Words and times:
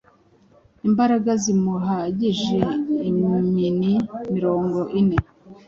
Imbaraga 0.87 1.31
zimuhagije 1.43 2.59
imini 3.09 3.91
mirongo 4.33 4.79
ine 4.99 5.17